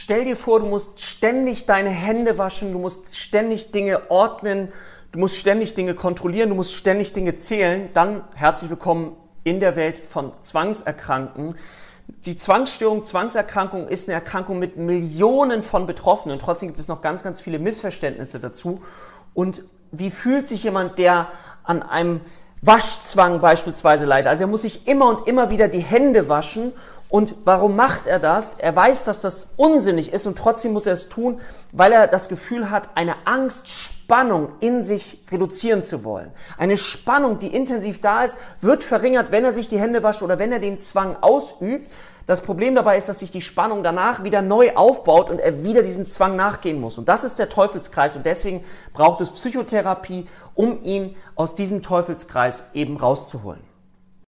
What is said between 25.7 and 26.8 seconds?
Hände waschen